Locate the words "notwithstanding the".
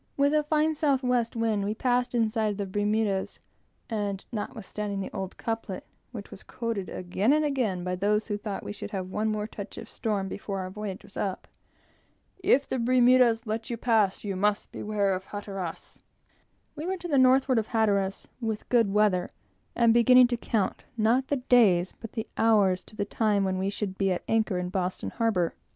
4.31-5.11